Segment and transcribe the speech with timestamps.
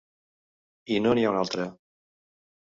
[0.95, 1.69] I no n'hi ha un altre.